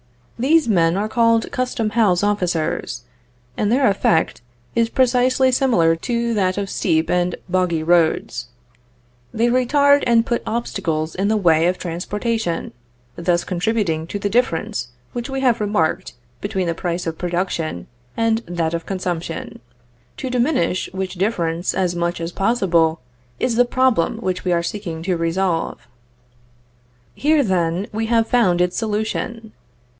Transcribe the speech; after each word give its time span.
These 0.39 0.67
men 0.67 0.97
are 0.97 1.07
called 1.07 1.51
custom 1.51 1.91
house 1.91 2.23
officers, 2.23 3.03
and 3.55 3.71
their 3.71 3.87
effect 3.87 4.41
is 4.75 4.89
precisely 4.89 5.51
similar 5.51 5.95
to 5.97 6.33
that 6.33 6.57
of 6.57 6.71
steep 6.71 7.11
and 7.11 7.35
boggy 7.47 7.83
roads. 7.83 8.47
They 9.31 9.49
retard 9.49 10.03
and 10.07 10.25
put 10.25 10.41
obstacles 10.47 11.13
in 11.13 11.27
the 11.27 11.37
way 11.37 11.67
of 11.67 11.77
transportation, 11.77 12.73
thus 13.15 13.43
contributing 13.43 14.07
to 14.07 14.17
the 14.17 14.31
difference 14.31 14.87
which 15.13 15.29
we 15.29 15.41
have 15.41 15.61
remarked 15.61 16.13
between 16.41 16.65
the 16.65 16.73
price 16.73 17.05
of 17.05 17.19
production 17.19 17.85
and 18.17 18.39
that 18.47 18.73
of 18.73 18.87
consumption; 18.87 19.59
to 20.17 20.31
diminish 20.31 20.89
which 20.93 21.13
difference 21.13 21.75
as 21.75 21.95
much 21.95 22.19
as 22.19 22.31
possible, 22.31 22.99
is 23.39 23.55
the 23.55 23.65
problem 23.65 24.17
which 24.17 24.43
we 24.43 24.51
are 24.51 24.63
seeking 24.63 25.03
to 25.03 25.15
resolve. 25.15 25.85
Here, 27.13 27.43
then, 27.43 27.85
we 27.93 28.07
have 28.07 28.25
found 28.27 28.59
its 28.61 28.75
solution. 28.75 29.51